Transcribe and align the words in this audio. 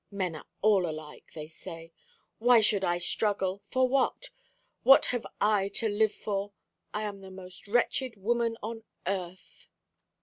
Men 0.09 0.35
are 0.35 0.47
all 0.63 0.89
alike, 0.89 1.31
they 1.35 1.47
say. 1.47 1.93
Why 2.39 2.59
should 2.59 2.83
I 2.83 2.97
struggle? 2.97 3.61
For 3.69 3.87
what? 3.87 4.31
What 4.81 5.05
have 5.05 5.27
I 5.39 5.67
to 5.75 5.87
live 5.89 6.11
for? 6.15 6.53
I 6.91 7.03
am 7.03 7.21
the 7.21 7.29
most 7.29 7.67
wretched 7.67 8.15
woman 8.17 8.57
on 8.63 8.81
earth." 9.05 9.69